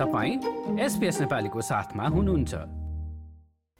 तपाईँ 0.00 0.36
एसपिएस 0.80 1.20
नेपालीको 1.20 1.60
साथमा 1.62 2.08
हुनुहुन्छ। 2.08 2.54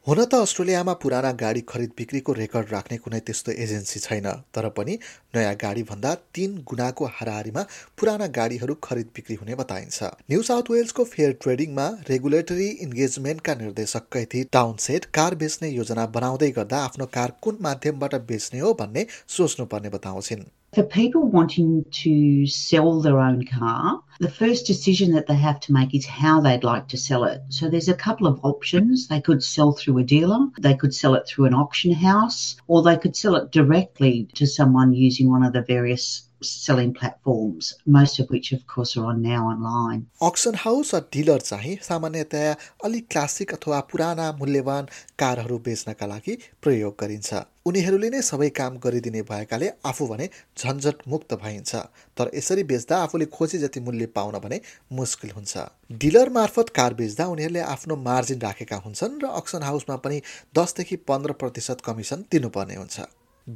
हुन 0.06 0.18
त 0.24 0.34
अस्ट्रेलियामा 0.36 0.92
पुराना 1.00 1.30
गाडी 1.40 1.60
खरिद 1.68 1.90
बिक्रीको 1.96 2.32
रेकर्ड 2.32 2.68
राख्ने 2.72 2.96
कुनै 2.98 3.18
त्यस्तो 3.20 3.52
एजेन्सी 3.64 4.00
छैन 4.00 4.28
तर 4.54 4.68
पनि 4.76 4.98
नयाँ 5.36 5.54
गाडीभन्दा 5.54 6.14
तीन 6.34 6.56
गुणाको 6.68 7.04
हाराहारीमा 7.16 7.62
पुराना 7.98 8.26
गाडीहरू 8.38 8.74
खरिद 8.82 9.08
बिक्री 9.16 9.34
हुने 9.34 9.54
बताइन्छ। 9.54 9.98
न्यू 10.30 10.42
साउथ 10.42 10.70
वेल्सको 10.70 11.04
फेयर 11.04 11.32
ट्रेडिङमा 11.42 11.88
रेगुलेटरी 12.10 12.68
इन्गेजमेन्टका 12.86 13.54
निर्देशक 13.54 14.08
कैथी 14.12 14.44
टाउनसेट 14.52 15.04
कार 15.16 15.34
बेच्ने 15.34 15.68
योजना 15.70 16.06
बनाउँदै 16.16 16.50
गर्दा 16.50 16.78
आफ्नो 16.84 17.06
कार 17.16 17.36
कुन 17.42 17.58
माध्यमबाट 17.62 18.14
बेच्ने 18.28 18.60
हो 18.60 18.72
भन्ने 18.80 19.06
सोच्नुपर्ने 19.28 19.90
बताउँछिन्। 19.90 20.48
For 20.72 20.84
people 20.84 21.26
wanting 21.26 21.84
to 21.90 22.46
sell 22.46 23.00
their 23.00 23.18
own 23.18 23.44
car, 23.44 24.04
the 24.20 24.30
first 24.30 24.66
decision 24.66 25.10
that 25.14 25.26
they 25.26 25.34
have 25.34 25.58
to 25.60 25.72
make 25.72 25.92
is 25.96 26.06
how 26.06 26.40
they'd 26.40 26.62
like 26.62 26.86
to 26.88 26.96
sell 26.96 27.24
it. 27.24 27.42
So 27.48 27.68
there's 27.68 27.88
a 27.88 27.94
couple 27.94 28.28
of 28.28 28.38
options. 28.44 29.08
They 29.08 29.20
could 29.20 29.42
sell 29.42 29.72
through 29.72 29.98
a 29.98 30.04
dealer, 30.04 30.46
they 30.60 30.76
could 30.76 30.94
sell 30.94 31.14
it 31.16 31.26
through 31.26 31.46
an 31.46 31.54
auction 31.54 31.90
house, 31.90 32.54
or 32.68 32.84
they 32.84 32.96
could 32.96 33.16
sell 33.16 33.34
it 33.34 33.50
directly 33.50 34.28
to 34.34 34.46
someone 34.46 34.92
using 34.92 35.28
one 35.28 35.42
of 35.42 35.52
the 35.52 35.62
various 35.62 36.28
selling 36.42 36.92
platforms, 36.92 37.74
most 37.86 38.18
of 38.20 38.30
which 38.30 38.52
of 38.52 38.66
course 38.66 38.96
are 38.96 39.16
now 39.16 39.42
online. 39.52 40.02
Auction 40.22 40.54
house 40.56 40.94
वा 40.94 41.00
dealer 41.12 41.40
चाहिँ 41.40 41.76
सामान्यतया 41.82 42.56
अलिक 42.84 43.06
classic 43.10 43.52
अथवा 43.54 43.80
पुराना 43.92 44.30
मूल्यवान 44.40 44.88
कारहरू 45.18 45.58
बेच्नका 45.58 46.06
लागि 46.06 46.38
प्रयोग 46.62 46.96
गरिन्छ। 47.00 47.42
उनीहरूले 47.66 48.10
नै 48.10 48.20
सबै 48.22 48.48
काम 48.56 48.76
गरिदिने 48.84 49.22
भएकाले 49.30 49.68
आफू 49.84 50.06
भने 50.06 50.28
झन्झट 50.58 50.96
मुक्त 51.08 51.34
भइन्छ। 51.42 51.74
तर 52.16 52.30
यसरी 52.34 52.62
बेच्दा 52.72 53.02
आफूले 53.02 53.26
खोजे 53.36 53.58
जति 53.58 53.80
मूल्य 53.80 54.06
पाउन 54.16 54.38
भने 54.40 54.60
मुस्किल 54.92 55.30
हुन्छ। 55.30 55.68
डिलर 56.00 56.28
मार्फत 56.30 56.68
कार 56.74 56.94
बेच्दा 56.94 57.26
उनीहरूले 57.26 57.60
आफ्नो 57.60 57.96
मार्जिन 58.08 58.40
राखेका 58.40 58.76
हुन्छन् 58.84 59.20
र 59.22 59.26
अक्सन 59.36 59.62
हाउसमा 59.62 59.96
पनि 59.96 60.20
दसदेखि 60.58 60.96
पन्ध्र 61.08 61.32
प्रतिशत 61.32 61.80
कमिसन 61.84 62.24
दिनुपर्ने 62.32 62.74
हुन्छ। 62.74 63.00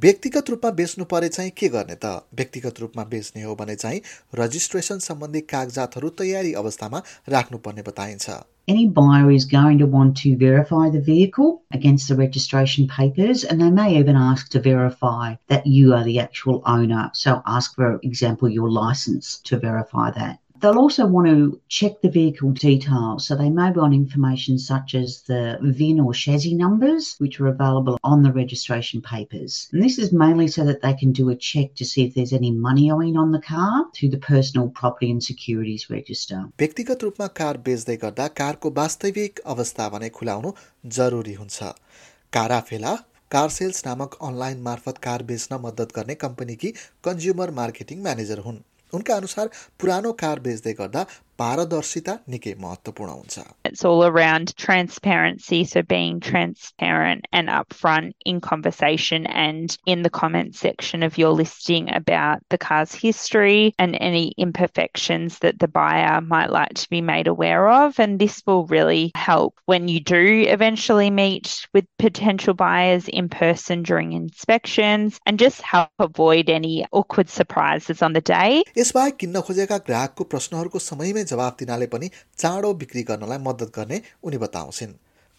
व्यक्तिगत 0.03 0.49
रूपमा 0.49 0.69
बेच्नु 0.77 1.05
परे 1.11 1.27
चाहिँ 1.33 1.51
के 1.57 1.67
गर्ने 1.73 1.95
त 2.03 2.09
व्यक्तिगत 2.37 2.79
रूपमा 2.81 3.03
बेच्ने 3.11 3.43
हो 3.43 3.53
भने 3.55 3.75
चाहिँ 3.83 4.01
रजिस्ट्रेसन 4.39 4.99
सम्बन्धी 5.05 5.41
कागजातहरू 5.51 6.09
तयारी 6.21 6.51
अवस्थामा 6.61 7.01
राख्नुपर्ने 7.35 7.81
बताइन्छ 7.89 8.35
Any 8.73 8.83
buyer 8.97 9.31
is 9.31 9.45
going 9.45 9.77
to 9.79 9.87
want 9.95 10.17
to 10.23 10.35
verify 10.43 10.89
the 10.89 11.01
vehicle 11.07 11.49
against 11.79 12.09
the 12.09 12.15
registration 12.21 12.87
papers, 12.93 13.43
and 13.43 13.61
they 13.61 13.69
may 13.69 13.99
even 13.99 14.15
ask 14.15 14.49
to 14.55 14.61
verify 14.67 15.35
that 15.53 15.67
you 15.67 15.93
are 15.97 16.03
the 16.03 16.19
actual 16.19 16.63
owner. 16.65 17.03
So, 17.13 17.35
ask, 17.57 17.75
for 17.75 17.99
example, 18.11 18.49
your 18.49 18.71
license 18.71 19.37
to 19.51 19.59
verify 19.59 20.09
that. 20.17 20.39
They'll 20.65 20.79
also 20.79 21.05
want 21.05 21.27
to 21.27 21.61
check 21.69 22.01
the 22.01 22.09
vehicle 22.09 22.49
details. 22.49 23.27
So 23.27 23.35
they 23.35 23.51
may 23.51 23.69
want 23.69 23.93
information 23.93 24.57
such 24.57 24.95
as 24.95 25.21
the 25.21 25.59
VIN 25.61 25.99
or 25.99 26.11
chassis 26.11 26.55
numbers, 26.55 27.13
which 27.19 27.39
are 27.39 27.49
available 27.49 27.99
on 28.03 28.23
the 28.23 28.31
registration 28.33 28.99
papers. 28.99 29.69
And 29.71 29.83
this 29.83 29.99
is 29.99 30.11
mainly 30.11 30.47
so 30.47 30.65
that 30.65 30.81
they 30.81 30.95
can 30.95 31.11
do 31.11 31.29
a 31.29 31.35
check 31.35 31.75
to 31.75 31.85
see 31.85 32.05
if 32.05 32.15
there's 32.15 32.33
any 32.33 32.49
money 32.49 32.89
owing 32.89 33.15
on 33.15 33.31
the 33.31 33.43
car 33.51 33.85
through 33.93 34.09
the 34.09 34.17
personal 34.17 34.67
property 34.69 35.11
and 35.11 35.23
securities 35.29 35.87
register. 35.91 36.41
व्यक्तिगत 36.57 37.03
रूपमा 37.09 37.27
car 37.43 37.63
बेच्दै 37.69 37.97
गर्दा 38.07 38.27
कारको 38.43 38.75
वास्तविक 38.83 39.45
अवस्था 39.57 39.89
भने 39.97 40.09
खुलाउनु 40.19 40.57
जरुरी 40.99 41.41
हुन्छ 41.41 41.73
कारा 42.37 42.59
फेला 42.69 42.99
कार 43.37 43.59
सेल्स 43.61 43.85
नामक 43.85 44.23
अनलाइन 44.29 44.69
मार्फत 44.69 45.07
कार 45.09 45.31
बेच्न 45.33 45.65
मद्दत 45.65 45.99
गर्ने 45.99 46.23
कम्पनीकी 46.29 46.77
कन्ज्युमर 47.09 47.59
मार्केटिङ 47.65 48.07
म्यानेजर 48.07 48.47
हुन् 48.47 48.65
उनका 48.93 49.15
अनुसार 49.15 49.49
पुरानो 49.79 50.11
कार 50.13 50.39
बेच्दै 50.39 50.73
गर्दा 50.73 51.05
पारदर्शिता 51.40 52.14
निकै 52.32 52.54
महत्त्वपूर्ण 52.60 53.10
हुन्छ 53.18 53.44
It's 53.68 53.84
all 53.88 54.02
around 54.04 54.54
transparency, 54.56 55.60
so 55.64 55.82
being 55.82 56.18
transparent 56.20 57.28
and 57.32 57.48
upfront 57.48 58.12
in 58.30 58.40
conversation 58.46 59.26
and 59.26 59.76
in 59.86 60.02
the 60.02 60.10
comment 60.10 60.54
section 60.54 61.02
of 61.06 61.16
your 61.20 61.30
listing 61.40 61.88
about 61.98 62.42
the 62.54 62.58
car's 62.58 62.94
history 62.94 63.72
and 63.78 63.96
any 64.08 64.34
imperfections 64.46 65.38
that 65.44 65.60
the 65.60 65.68
buyer 65.68 66.20
might 66.20 66.50
like 66.50 66.74
to 66.82 66.90
be 66.90 67.00
made 67.00 67.30
aware 67.32 67.68
of. 67.68 67.98
And 67.98 68.18
this 68.18 68.42
will 68.46 68.66
really 68.66 69.12
help 69.14 69.54
when 69.66 69.88
you 69.88 70.00
do 70.00 70.24
eventually 70.56 71.10
meet 71.10 71.66
with 71.72 71.86
potential 71.98 72.54
buyers 72.54 73.08
in 73.08 73.28
person 73.28 73.82
during 73.82 74.12
inspections 74.12 75.20
and 75.26 75.38
just 75.38 75.62
help 75.62 75.90
avoid 75.98 76.50
any 76.50 76.84
awkward 76.92 77.30
surprises 77.30 78.02
on 78.02 78.12
the 78.12 78.24
day. 78.34 78.62
यसबाहेक 78.76 79.16
किन्न 79.24 79.46
खोजेका 79.48 79.78
ग्राहकको 79.88 80.30
प्रश्नहरूको 80.36 80.84
समयमै 80.90 81.23
जवाब 81.25 81.55
दिनाले 81.59 81.87
पनि 81.87 82.09
चाँडो 82.37 82.73
बिक्री 82.73 83.03
गर्नलाई 83.03 83.37
मद्दत 83.41 83.71
गर्ने 83.75 84.01
उनी 84.23 84.37
बताउँछिन्। 84.37 84.93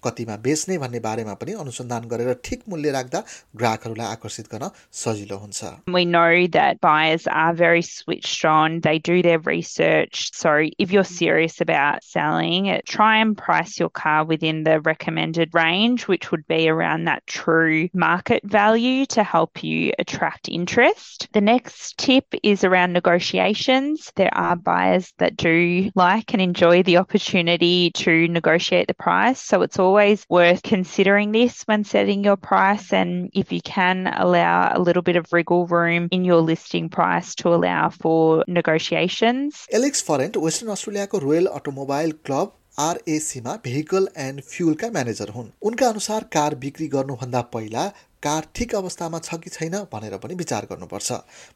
कतिमा 0.05 0.35
बेच्ने 0.45 0.77
भन्ने 0.81 0.99
बारेमा 0.99 1.33
पनि 1.41 1.53
अनुसन्धान 1.61 2.07
गरेर 2.11 2.33
ठिक 2.45 2.61
मूल्य 2.69 2.91
राख्दा 2.91 3.19
ग्राहकहरूलाई 3.61 4.07
आकर्षित 4.17 4.47
गर्न 4.53 4.69
सजिलो 5.01 5.38
हुन्छ 5.41 5.69
We 5.95 6.05
know 6.05 6.47
that 6.55 6.79
buyers 6.85 7.27
are 7.41 7.53
very 7.53 7.83
switched 7.88 8.45
on. 8.51 8.79
They 8.88 8.97
do 9.09 9.22
their 9.22 9.39
research. 9.47 10.22
So 10.33 10.53
if 10.85 10.91
you're 10.95 11.09
serious 11.09 11.61
about 11.66 12.03
selling, 12.03 12.69
try 12.94 13.11
and 13.25 13.38
price 13.41 13.79
your 13.81 13.89
car 13.89 14.25
within 14.31 14.63
the 14.63 14.79
recommended 14.88 15.53
range, 15.59 16.07
which 16.13 16.31
would 16.31 16.47
be 16.47 16.61
around 16.69 17.05
that 17.11 17.25
true 17.27 17.89
market 17.94 18.49
value 18.57 19.05
to 19.17 19.23
help 19.23 19.63
you 19.63 19.94
attract 20.05 20.49
interest. 20.49 21.27
The 21.33 21.45
next 21.51 21.97
tip 21.97 22.41
is 22.41 22.63
around 22.63 22.94
negotiations. 22.94 24.11
There 24.16 24.33
are 24.33 24.55
buyers 24.55 25.13
that 25.19 25.38
do 25.38 25.91
like 25.95 26.33
and 26.33 26.41
enjoy 26.41 26.83
the 26.83 26.97
opportunity 26.97 27.91
to 28.03 28.27
negotiate 28.39 28.88
the 28.88 28.99
price. 29.07 29.39
So 29.39 29.61
it's 29.61 29.77
always 29.77 29.91
worth 29.95 30.63
considering 30.63 31.31
this 31.31 31.63
when 31.63 31.83
setting 31.83 32.23
your 32.23 32.38
price. 32.38 32.94
And 32.94 33.29
if 33.33 33.51
you 33.51 33.61
can 33.61 34.07
allow 34.07 34.72
a 34.73 34.79
little 34.79 35.01
bit 35.01 35.16
of 35.16 35.31
wriggle 35.31 35.67
room 35.67 36.07
in 36.11 36.25
your 36.25 36.41
listing 36.41 36.89
price 36.89 37.35
to 37.35 37.49
allow 37.49 37.89
for 37.89 38.44
negotiations. 38.47 39.67
Alex 39.73 40.03
Farrant 40.03 40.38
Western 40.38 40.72
अस्ट्रेलियाको 40.72 41.17
royal 41.17 41.45
automobile 41.59 42.11
club 42.25 42.53
आरएसीमा 42.79 43.55
vehicle 43.63 44.07
and 44.17 44.41
फ्युलका 44.41 44.89
manager 44.91 45.29
हुन् 45.29 45.49
उनका 45.69 45.88
अनुसार 45.89 46.23
car 46.33 46.55
बिक्री 46.55 46.88
गर्नुभन्दा 46.88 47.41
पहिला 47.55 47.91
car 48.23 48.45
ठिक 48.55 48.73
अवस्थामा 48.75 49.19
छ 49.25 49.38
कि 49.44 49.49
छैन 49.49 49.77
भनेर 49.94 50.17
पनि 50.23 50.35
विचार 50.41 50.66
गर्नुपर्छ 50.72 51.11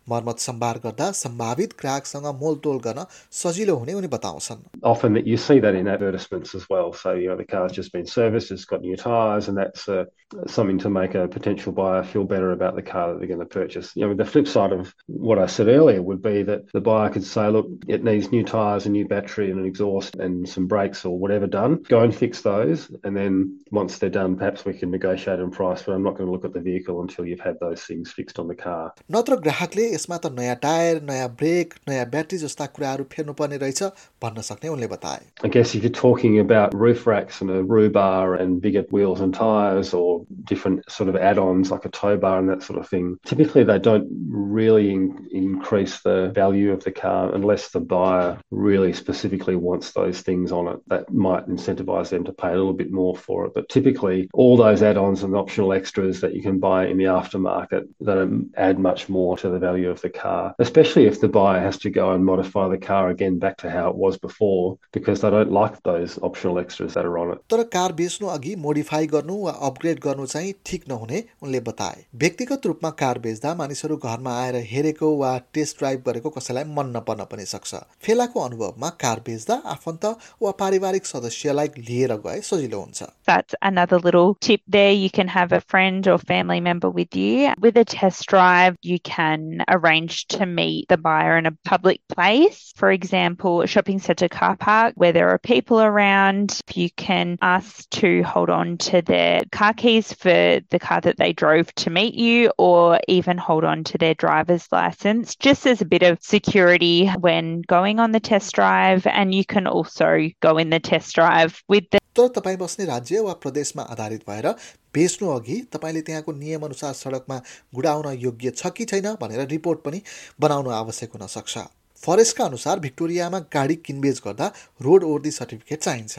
मर्मत 0.10 0.40
सम्भार 0.46 0.78
गर्दा 0.86 1.10
सम्भावित 1.22 1.74
ग्राहकसँग 1.82 2.26
मोलतोल 2.42 2.80
गर्न 2.88 3.06
सजिलो 3.42 3.76
हुने 3.82 3.94
उनी 3.94 4.08
बताउँछन् 4.16 4.64
Often 4.94 5.14
that 5.14 5.28
you 5.28 5.38
see 5.38 5.60
that 5.60 5.76
in 5.76 5.88
advertisements 5.88 6.56
as 6.56 6.68
well. 6.70 6.94
So 6.94 7.14
you 7.14 7.30
know 7.30 7.38
the 7.38 7.46
car's 7.46 7.72
just 7.72 7.94
been 7.94 8.08
serviced, 8.08 8.52
it's 8.52 8.66
got 8.66 8.82
new 8.82 8.96
tyres, 8.96 9.48
and 9.48 9.58
that's 9.58 9.88
uh, 9.88 10.06
something 10.48 10.80
to 10.80 10.90
make 10.90 11.16
a 11.16 11.28
potential 11.28 11.72
buyer 11.72 12.04
feel 12.04 12.24
better 12.24 12.52
about 12.52 12.76
the 12.76 12.82
car 12.82 13.06
that 13.12 13.20
they're 13.20 13.28
going 13.28 13.40
to 13.40 13.46
purchase. 13.46 13.92
You 13.96 14.08
know, 14.08 14.14
the 14.16 14.26
flip 14.26 14.48
side 14.48 14.72
of 14.72 14.94
what 15.08 15.40
I 15.40 15.46
said 15.46 15.68
earlier 15.68 16.02
would 16.02 16.22
be 16.22 16.44
that 16.44 16.72
the 16.74 16.82
buyer 16.82 17.10
could 17.10 17.24
say, 17.24 17.48
look, 17.50 17.68
it 17.88 18.04
needs 18.04 18.32
new 18.32 18.44
tyres, 18.44 18.86
a 18.86 18.90
new 18.90 19.08
battery, 19.08 19.52
and 19.52 19.60
an 19.60 19.66
exhaust, 19.66 20.16
and 20.16 20.50
some 20.50 20.68
brakes 20.68 21.06
or 21.06 21.18
whatever 21.18 21.48
done. 21.48 21.78
Go 21.84 22.02
and 22.02 22.16
fix 22.16 22.42
those, 22.42 22.90
and 23.04 23.16
then 23.16 23.60
once 23.72 24.00
they're 24.00 24.10
done, 24.10 24.36
perhaps 24.36 24.66
we 24.66 24.74
can 24.74 24.92
negotiate 24.92 25.40
on 25.40 25.52
price. 25.52 25.84
But 25.84 25.94
I'm 25.94 26.04
not 26.04 26.18
going 26.18 26.28
to 26.28 26.32
look 26.32 26.46
at 26.46 26.49
the 26.50 26.60
vehicle 26.60 27.02
until 27.02 27.26
you've 27.26 27.40
had 27.40 27.60
those 27.60 27.82
things 27.84 28.12
fixed 28.12 28.40
on 28.40 28.48
the 28.48 28.56
car. 28.56 28.94
नत्र 29.12 29.36
ग्राहकले 29.46 29.86
यसमा 29.94 30.18
त 30.18 30.32
नयाँ 30.40 30.56
tyre 30.62 31.02
नयाँ 31.10 31.30
brake 31.42 31.74
नयाँ 31.90 32.06
battery 32.10 32.38
जस्ता 32.38 32.66
कुराहरू 32.76 33.04
फेर्नुपर्ने 33.12 33.58
रहेछ 33.58 33.84
भन्न 34.24 34.42
सक्ने 34.50 34.70
उनले 34.70 34.88
बताए 34.88 35.22
I 35.44 35.48
guess 35.48 35.76
if 35.76 35.84
you're 35.84 36.00
talking 36.02 36.40
about 36.40 36.74
roof 36.74 37.06
racks 37.08 37.42
and 37.42 37.52
a 37.52 37.64
roo 37.64 37.90
bar 37.90 38.36
and 38.36 38.62
bigger 38.62 38.86
wheels 38.92 39.22
and 39.22 39.34
tyres 39.34 39.94
or 39.94 40.26
different 40.44 40.90
sort 40.92 41.10
of 41.10 41.16
add-ons 41.16 41.72
like 41.72 41.86
a 41.86 41.90
tow 41.90 42.18
bar 42.18 42.40
and 42.40 42.50
that 42.50 42.64
sort 42.64 42.80
of 42.80 42.88
thing, 42.88 43.18
typically 43.26 43.64
they 43.64 43.80
don't 43.80 44.08
really 44.30 44.92
in- 44.94 45.28
increase 45.32 46.02
the 46.02 46.32
value 46.36 46.72
of 46.72 46.84
the 46.84 46.92
car 46.92 47.34
unless 47.34 47.70
the 47.70 47.80
buyer 47.80 48.38
really 48.52 48.94
specifically 48.94 49.56
wants 49.56 49.92
those 49.92 50.22
things 50.22 50.52
on 50.52 50.68
it. 50.68 50.80
That 50.88 51.12
might 51.12 51.48
incentivize 51.48 52.10
them 52.10 52.24
to 52.26 52.34
pay 52.34 52.50
a 52.50 52.56
little 52.56 52.74
bit 52.74 52.92
more 52.92 53.16
for 53.16 53.46
it. 53.46 53.54
But 53.54 53.70
typically 53.70 54.30
all 54.34 54.58
those 54.58 54.82
add-ons 54.84 55.24
and 55.24 55.36
optional 55.36 55.74
extras 55.74 56.22
that 56.22 56.34
you 56.34 56.39
can 56.40 56.60
buy 56.60 56.88
in 56.88 56.98
the 56.98 57.06
aftermarket 57.06 57.88
that 58.02 58.18
add 58.58 58.80
much 58.80 59.10
more 59.10 59.38
to 59.38 59.50
the 59.50 59.60
value 59.60 59.90
of 59.90 60.02
the 60.02 60.10
car, 60.10 60.56
especially 60.60 61.06
if 61.06 61.20
the 61.22 61.28
buyer 61.28 61.60
has 61.60 61.78
to 61.80 61.90
go 61.90 62.12
and 62.12 62.26
modify 62.26 62.68
the 62.70 62.78
car 62.78 63.10
again 63.10 63.40
back 63.40 63.58
to 63.58 63.70
how 63.70 63.90
it 63.90 63.96
was 63.96 64.18
before 64.18 64.78
because 64.92 65.22
they 65.22 65.30
don't 65.30 65.52
like 65.52 65.82
those 65.84 66.18
optional 66.22 66.60
extras 66.60 66.94
that 66.94 67.06
are 67.06 67.18
on 67.18 67.32
it. 67.34 67.40
तर 67.50 67.64
car 67.76 67.94
बेच्नु 67.94 68.28
अघि 68.28 68.56
modify 68.68 69.08
गर्नु 69.16 69.36
वा 69.46 69.52
upgrade 69.70 70.00
गर्नु 70.06 70.26
चाहिँ 70.26 70.54
ठिक 70.66 70.88
नहुने 70.90 71.24
उनले 71.44 71.60
बताए 71.70 72.06
व्यक्तिगत 72.24 72.66
रूपमा 72.66 72.90
कार 73.02 73.20
बेच्दा 73.26 73.54
मानिसहरू 73.62 73.98
घरमा 73.98 74.38
आएर 74.44 74.56
हेरेको 74.72 75.16
वा 75.18 75.32
टेस्ट 75.54 75.80
ड्राइभ 75.80 76.04
गरेको 76.08 76.30
कसैलाई 76.38 76.64
मन 76.78 76.94
नपर्न 76.98 77.24
पनि 77.32 77.46
सक्छ 77.54 77.82
फेलाको 78.08 78.46
अनुभवमा 78.50 78.90
कार 79.06 79.22
बेच्दा 79.28 79.62
आफन्त 79.76 80.06
वा 80.42 80.52
पारिवारिक 80.64 81.06
सदस्यलाई 81.14 81.68
लिएर 81.78 82.16
गए 82.28 82.40
सजिलो 82.52 82.82
हुन्छ 82.86 83.10
That's 83.28 83.56
another 83.62 84.00
little 84.00 84.36
tip 84.48 84.62
there. 84.68 84.92
You 84.94 85.10
can 85.10 85.28
have 85.28 85.52
a 85.52 85.62
friend 85.62 86.08
or 86.08 86.18
family 86.31 86.61
member 86.61 86.89
with 86.89 87.17
you. 87.17 87.53
With 87.59 87.77
a 87.77 87.85
test 87.85 88.25
drive, 88.29 88.77
you 88.83 89.01
can 89.01 89.65
arrange 89.69 90.29
to 90.29 90.47
meet 90.47 90.87
the 90.89 90.97
buyer 90.97 91.37
in 91.37 91.47
a 91.47 91.59
public 91.65 92.01
place, 92.09 92.73
for 92.77 92.93
example, 92.93 93.63
a 93.63 93.67
shopping 93.67 93.99
centre 93.99 94.29
car 94.29 94.57
park 94.57 94.93
where 94.95 95.11
there 95.11 95.31
are 95.31 95.39
people 95.39 95.81
around. 95.81 96.61
You 96.73 96.89
can 96.91 97.37
ask 97.43 97.91
to 97.91 98.23
hold 98.23 98.49
on 98.49 98.77
to 98.79 99.03
their 99.03 99.43
car 99.51 99.73
keys 99.73 100.13
for 100.13 100.61
the 100.71 100.79
car 100.79 101.01
that 101.01 101.17
they 101.17 101.33
drove 101.33 101.75
to 101.75 101.91
meet 101.91 102.15
you, 102.15 102.53
or 102.59 103.01
even 103.09 103.37
hold 103.37 103.65
on 103.65 103.83
to 103.85 103.99
their 103.99 104.15
driver's 104.15 104.69
license, 104.71 105.35
just 105.35 105.67
as 105.67 105.81
a 105.81 105.85
bit 105.85 106.05
of 106.05 106.23
security 106.23 107.09
when 107.19 107.63
going 107.63 107.99
on 107.99 108.13
the 108.13 108.21
test 108.21 108.55
drive. 108.55 109.05
And 109.09 109.35
you 109.35 109.45
can 109.45 109.67
also 109.67 110.29
go 110.41 110.59
in 110.59 110.71
the 110.71 110.79
test 110.79 111.13
drive 111.15 111.61
with 111.67 111.91
the 111.91 112.00
तर 112.17 112.29
तपाईँ 112.29 112.57
बस्ने 112.57 112.85
राज्य 112.85 113.21
वा 113.21 113.33
प्रदेशमा 113.33 113.83
आधारित 113.83 114.23
भएर 114.29 114.49
बेच्नु 114.95 115.29
अघि 115.31 115.61
तपाईँले 115.73 116.01
त्यहाँको 116.01 116.33
नियमअनुसार 116.33 116.93
सडकमा 116.93 117.41
गुडाउन 117.75 118.13
योग्य 118.19 118.51
छ 118.51 118.73
कि 118.77 118.85
छैन 118.85 119.15
भनेर 119.21 119.47
रिपोर्ट 119.49 119.81
पनि 119.81 120.03
बनाउनु 120.41 120.71
आवश्यक 120.71 121.13
हुन 121.13 121.27
सक्छ। 121.27 121.59
फरेस्टका 122.03 122.45
अनुसार 122.45 122.79
भिक्टोरियामा 122.79 123.39
गाडी 123.55 123.75
किनबेच 123.77 124.21
गर्दा 124.25 124.47
रोड 124.83 125.05
ओर्दी 125.05 125.31
सर्टिफिकेट 125.31 125.81
चाहिन्छ। 125.81 126.19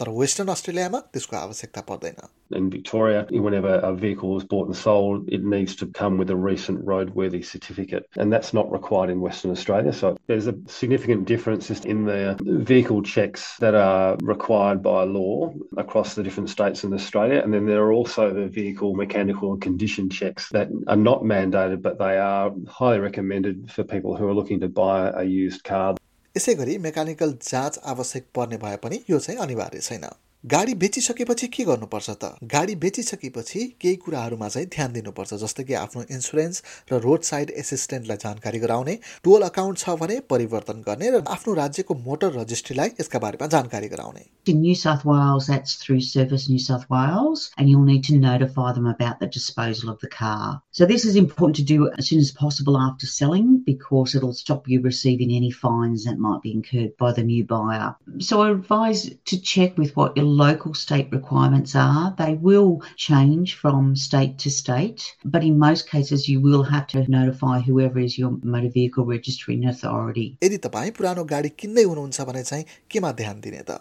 तर 0.00 0.08
वेस्टर्न 0.22 0.48
अस्ट्रेलियामा 0.56 1.00
त्यसको 1.12 1.36
आवश्यकता 1.36 1.80
पर्दैन 1.92 2.28
in 2.50 2.70
Victoria, 2.70 3.26
whenever 3.30 3.74
a 3.76 3.92
vehicle 3.94 4.36
is 4.36 4.44
bought 4.44 4.66
and 4.66 4.76
sold, 4.76 5.28
it 5.28 5.44
needs 5.44 5.74
to 5.76 5.86
come 5.86 6.16
with 6.16 6.30
a 6.30 6.36
recent 6.36 6.84
roadworthy 6.84 7.44
certificate, 7.44 8.08
and 8.16 8.32
that's 8.32 8.54
not 8.54 8.70
required 8.70 9.10
in 9.10 9.20
Western 9.20 9.50
Australia. 9.50 9.92
So 9.92 10.16
there's 10.26 10.46
a 10.46 10.54
significant 10.66 11.26
difference 11.26 11.70
in 11.70 12.04
the 12.04 12.38
vehicle 12.40 13.02
checks 13.02 13.56
that 13.58 13.74
are 13.74 14.16
required 14.22 14.82
by 14.82 15.04
law 15.04 15.52
across 15.76 16.14
the 16.14 16.22
different 16.22 16.50
states 16.50 16.84
in 16.84 16.92
Australia, 16.92 17.40
and 17.42 17.52
then 17.52 17.66
there 17.66 17.82
are 17.82 17.92
also 17.92 18.32
the 18.32 18.46
vehicle 18.46 18.94
mechanical 18.94 19.52
and 19.52 19.60
condition 19.60 20.08
checks 20.08 20.48
that 20.50 20.68
are 20.86 20.96
not 20.96 21.22
mandated, 21.22 21.82
but 21.82 21.98
they 21.98 22.18
are 22.18 22.52
highly 22.68 23.00
recommended 23.00 23.70
for 23.70 23.82
people 23.82 24.16
who 24.16 24.28
are 24.28 24.34
looking 24.34 24.60
to 24.60 24.68
buy 24.68 25.10
a 25.10 25.24
used 25.24 25.64
car. 25.64 25.96
यसै 26.37 26.53
गरी 26.55 26.77
mechanical 26.77 27.31
जाँच 27.41 27.79
आवश्यक 27.85 28.27
पर्ने 28.35 28.57
भए 28.57 28.75
पनि 28.75 29.03
यो 29.09 29.19
चाहिँ 29.19 29.39
अनिवार्य 29.39 29.79
छैन। 29.79 30.05
गाडी 30.43 30.73
बेचिसकेपछि 30.81 31.47
के 31.53 31.63
गर्नुपर्छ 31.63 32.09
त 32.21 32.29
गाडी 32.51 32.75
बेचिसकेपछि 32.83 33.59
केही 33.81 33.95
कुराहरूमा 34.05 34.47
चाहिँ 34.49 34.67
ध्यान 34.75 34.91
दिनुपर्छ 34.93 35.33
जस्तै 35.41 35.63
कि 35.63 35.73
आफ्नो 35.81 36.03
इन्सुरेन्स 36.17 36.63
र 36.91 36.99
रोड 37.03 37.21
साइड 37.29 37.49
एसिस्टेन्टलाई 37.63 38.17
जानकारी 38.23 38.59
गराउने 38.65 38.97
टोल 39.23 39.41
अकाउन्ट 39.49 39.77
छ 39.83 39.95
भने 40.01 40.19
परिवर्तन 40.33 40.81
गर्ने 40.87 41.11
र 41.17 41.23
आफ्नो 41.37 41.53
राज्यको 41.61 41.95
मोटर 42.09 42.33
रजिस्ट्रीलाई 42.39 42.97
यसका 43.01 43.19
बारेमा 43.27 43.53
जानकारी 43.57 43.95
गराउने 43.95 44.29
In 44.47 44.61
New 44.61 44.73
South 44.73 45.03
Wales, 45.05 45.45
that's 45.45 45.75
through 45.75 46.01
Service 46.01 46.49
New 46.49 46.57
South 46.57 46.85
Wales, 46.89 47.41
and 47.57 47.69
you'll 47.69 47.83
need 47.89 48.03
to 48.05 48.15
notify 48.17 48.71
them 48.73 48.87
about 48.87 49.19
the 49.19 49.27
disposal 49.27 49.91
of 49.91 49.99
the 49.99 50.07
car. 50.07 50.63
So 50.71 50.87
this 50.87 51.05
is 51.05 51.15
important 51.15 51.55
to 51.57 51.63
do 51.63 51.91
as 51.99 52.07
soon 52.07 52.23
as 52.23 52.31
possible 52.31 52.79
after 52.85 53.05
selling 53.05 53.59
because 53.67 54.15
it'll 54.15 54.33
stop 54.33 54.67
you 54.67 54.81
receiving 54.81 55.35
any 55.35 55.51
fines 55.51 56.05
that 56.05 56.17
might 56.17 56.41
be 56.41 56.55
incurred 56.55 56.97
by 56.97 57.11
the 57.11 57.23
new 57.29 57.43
buyer. 57.45 57.93
So 58.17 58.41
I 58.41 58.49
advise 58.49 59.07
to 59.33 59.41
check 59.53 59.77
with 59.77 59.95
what 59.95 60.17
your 60.17 60.30
local 60.39 60.73
state 60.73 61.09
requirements 61.11 61.75
are. 61.75 62.15
They 62.17 62.33
will 62.35 62.81
change 62.95 63.55
from 63.55 63.95
state 63.95 64.37
to 64.39 64.49
state, 64.49 65.03
but 65.25 65.43
in 65.43 65.59
most 65.59 65.89
cases 65.89 66.27
you 66.29 66.39
will 66.39 66.63
have 66.63 66.87
to 66.87 67.05
notify 67.09 67.59
whoever 67.59 67.99
is 67.99 68.17
your 68.17 68.31
motor 68.43 68.69
vehicle 68.69 69.05
registering 69.05 69.65
authority. 69.65 70.27
यदि 70.43 70.57
तपाईँ 70.67 70.91
पुरानो 70.97 71.23
गाडी 71.33 71.49
किन्दै 71.61 71.83
हुनुहुन्छ 71.91 72.21
भने 72.31 72.43
चाहिँ 72.43 72.65
केमा 72.91 73.11
ध्यान 73.21 73.39
दिने 73.45 73.63
त 73.69 73.79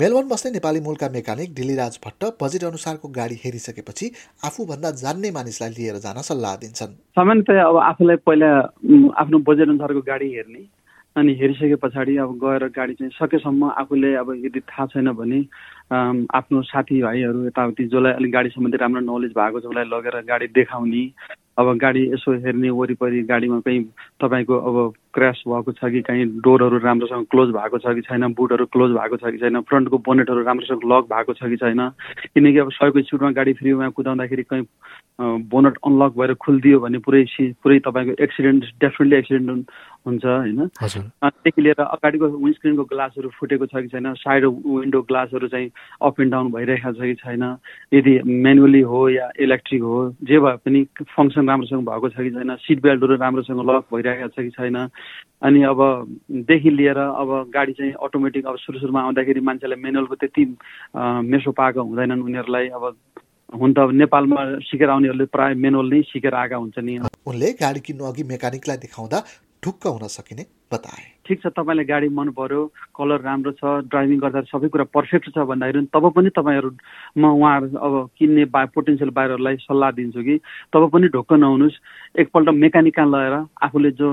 मेलबर्न 0.00 0.28
बस्ने 0.28 0.50
नेपाली 0.50 0.80
मूलका 0.86 1.08
मेकानिक 1.16 1.54
डिलिराज 1.54 1.98
भट्ट 2.04 2.24
बजेट 2.42 2.64
अनुसारको 2.64 3.08
गाडी 3.18 3.40
हेरिसकेपछि 3.44 4.10
आफूभन्दा 4.50 4.90
जान्ने 5.02 5.30
मानिसलाई 5.38 5.70
लिएर 5.78 5.98
जान 6.06 6.22
सल्लाह 6.30 6.56
दिन्छन् 6.64 6.94
सामान्यतया 7.18 7.66
अब 7.66 7.76
आफूलाई 7.90 8.16
पहिला 8.28 8.50
आफ्नो 9.22 9.38
बजेट 9.50 9.68
अनुसारको 9.68 10.00
गाडी 10.10 10.28
हेर्ने 10.34 10.62
अनि 11.16 11.34
हेरिसके 11.34 11.74
पछाडि 11.76 12.16
अब 12.16 12.30
गएर 12.38 12.66
गाडी 12.68 12.94
चाहिँ 12.94 13.10
सकेसम्म 13.14 13.70
आफूले 13.72 14.14
अब 14.14 14.32
यदि 14.36 14.60
थाहा 14.62 14.86
छैन 14.86 15.10
भने 15.12 15.38
आफ्नो 16.34 16.62
साथीभाइहरू 16.64 17.44
यताउति 17.46 17.84
जसलाई 17.86 18.12
अलिक 18.12 18.32
गाडी 18.32 18.48
सम्बन्धी 18.48 18.76
राम्रो 18.76 19.00
नलेज 19.02 19.32
भएको 19.32 19.60
छ 19.60 19.64
उसलाई 19.64 19.84
लगेर 19.86 20.20
गाडी 20.26 20.46
देखाउने 20.50 21.04
अब 21.58 21.72
गाडी 21.78 22.02
यसो 22.12 22.34
हेर्ने 22.40 22.70
वरिपरि 22.72 23.22
गाडीमा 23.22 23.60
कहीँ 23.60 23.82
तपाईँको 24.20 24.58
अब 24.60 24.94
क्रास 25.14 25.42
भएको 25.48 25.72
छ 25.72 25.90
कि 25.90 26.00
कहीँ 26.02 26.24
डोरहरू 26.40 26.78
राम्रोसँग 26.78 27.26
क्लोज 27.26 27.50
भएको 27.50 27.78
छ 27.78 27.94
कि 27.94 28.00
छैन 28.02 28.26
बुटहरू 28.32 28.66
क्लोज 28.66 28.90
भएको 28.92 29.16
छ 29.16 29.30
कि 29.30 29.38
छैन 29.38 29.60
फ्रन्टको 29.62 29.98
बोनेटहरू 29.98 30.42
राम्रोसँग 30.42 30.86
लक 30.86 31.08
भएको 31.10 31.32
छ 31.34 31.48
कि 31.48 31.56
छैन 31.56 31.88
किनकि 32.26 32.58
अब 32.58 32.70
सयको 32.72 33.02
स्पिडमा 33.02 33.30
गाडी 33.30 33.52
फ्रीमा 33.52 33.88
कुदाउँदाखेरि 33.90 34.42
कहीँ 34.42 34.66
बोनट 35.20 35.76
अनलक 35.86 36.14
भएर 36.18 36.34
खुलिदियो 36.34 36.80
भने 36.80 36.98
पुरै 36.98 37.24
पुरै 37.62 37.78
तपाईँको 37.78 38.22
एक्सिडेन्ट 38.24 38.64
डेफिनेटली 38.80 39.18
एक्सिडेन्ट 39.18 39.70
हुन्छ 40.06 40.24
होइन? 40.24 40.66
त्यसदेखि 40.66 41.62
लिएर 41.62 41.80
अगाडिको 41.80 42.26
विन्डस्क्रिनको 42.28 42.84
ग्लासहरू 42.84 43.28
फुटेको 43.30 43.66
छ 43.66 43.82
कि 43.82 43.88
छैन 43.88 44.12
साइड 44.14 44.44
विन्डो 44.44 45.00
ग्लासहरू 45.02 45.48
चाहिँ 45.48 45.70
अप 46.02 46.20
एन्ड 46.20 46.32
डाउन 46.32 46.50
भइरहेको 46.52 46.92
छ 46.92 47.00
कि 47.02 47.14
छैन 47.14 47.44
यदि 47.94 48.14
मेनुअली 48.26 48.80
हो 48.84 49.08
या 49.08 49.30
इलेक्ट्रिक 49.38 49.82
हो 49.82 49.98
जे 50.22 50.38
भए 50.38 50.56
पनि 50.66 50.84
फङ्सन 51.16 51.48
राम्रोसँग 51.48 51.86
भएको 51.86 52.08
छ 52.08 52.16
कि 52.18 52.30
छैन 52.30 52.54
सिट 52.60 52.82
बेल्टहरू 52.82 53.16
राम्रोसँग 53.16 53.64
लक 53.70 53.86
भइरहेको 53.94 54.28
छ 54.28 54.44
कि 54.44 54.50
छैन 54.50 54.76
अनि 55.42 55.62
अबदेखि 55.62 56.70
लिएर 56.70 56.98
अब 56.98 57.30
गाडी 57.54 57.72
चाहिँ 57.72 57.92
अटोमेटिक 58.02 58.46
अब 58.46 58.56
सुरु 58.58 58.78
सुरुमा 58.78 59.00
आउँदाखेरि 59.02 59.40
मान्छेलाई 59.40 59.80
मेनुअलको 59.82 60.14
त्यति 60.14 60.44
मेसो 61.30 61.52
पाएको 61.52 61.82
हुँदैनन् 61.82 62.22
उनीहरूलाई। 62.22 62.68
अब 62.68 62.84
हुन 63.54 63.72
त 63.72 63.78
नेपालमा 63.92 64.40
सिकेर 64.66 64.90
आउनेहरूले 64.90 65.26
प्रायः 65.30 65.60
मेनुअल 65.60 65.86
नै 65.92 66.00
सिकेर 66.10 66.34
आएका 66.34 66.56
हुन्छ 66.56 66.78
नि। 66.78 66.98
उनले 67.28 67.48
गाडी 67.60 67.80
किन्नु 67.86 68.04
अघि 68.04 68.22
मेकानिकलाई 68.24 68.76
देखाउँदा 68.86 69.18
ढुक्क 69.64 69.86
हुन 69.86 70.08
सकिने 70.10 70.44
बताए। 70.72 71.13
ठिक 71.26 71.42
छ 71.42 71.46
तपाईँलाई 71.56 71.84
गाडी 71.84 72.08
मन 72.08 72.28
पर्यो 72.36 72.60
कलर 72.96 73.20
राम्रो 73.20 73.52
छ 73.58 73.64
ड्राइभिङ 73.88 74.18
गर्दा 74.20 74.40
सबै 74.50 74.68
कुरा 74.68 74.84
पर्फेक्ट 74.94 75.28
छ 75.30 75.44
भन्दाखेरि 75.50 75.80
तब 75.94 76.04
पनि 76.12 76.30
तपाईँहरू 76.36 76.70
म 77.18 77.24
उहाँहरू 77.32 77.78
अब 77.78 77.94
किन्ने 78.18 78.44
बा 78.54 78.64
पोटेन्सियल 78.74 79.10
बाहिरहरूलाई 79.10 79.56
सल्लाह 79.64 79.90
दिन्छु 79.98 80.22
कि 80.22 80.36
तब 80.72 80.88
पनि 80.92 81.08
ढुक्क 81.08 81.32
नहुनुहोस्। 81.32 81.80
एकपल्ट 82.20 82.48
मेकानिक 82.54 82.94
कहाँ 82.94 83.08
लगेर 83.10 83.34
आफूले 83.62 83.90
जो 83.98 84.08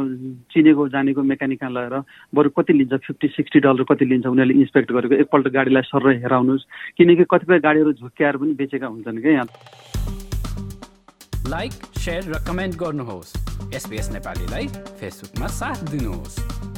चिनेको 0.54 0.88
जानेको 0.90 1.22
मेकानिक 1.24 1.60
कहाँ 1.60 1.72
लगेर 1.72 2.04
बरु 2.34 2.50
कति 2.50 2.74
लिन्छ? 2.74 2.94
फिफ्टी 3.08 3.28
सिक्सटी 3.28 3.60
डलर 3.60 3.84
कति 3.92 4.06
लिन्छ? 4.06 4.26
उनीहरूले 4.26 4.60
इन्सपेक्ट 4.60 4.92
गरेको 4.92 5.16
एकपल्ट 5.22 5.48
गाडीलाई 5.54 5.84
सर 5.92 6.10
हेराउनुहोस्। 6.24 6.66
किनकि 6.98 7.24
कतिपय 7.32 7.60
गाडीहरू 7.60 7.92
झुक्क्याएर 7.94 8.38
पनि 8.38 8.54
बेचेका 8.56 8.88
हुन्छन् 8.88 9.22
क्या 9.22 9.32
यहाँ। 9.32 9.48
लाइक 11.50 11.72
सेयर 12.00 12.24
र 12.32 12.44
कमेन्ट 12.48 12.76
गर्नुहोस्। 12.80 13.34
नेपालीलाई 14.12 14.68
फेसबुकमा 15.00 15.48
साथ 15.48 15.90
दिनुहोस्। 15.92 16.71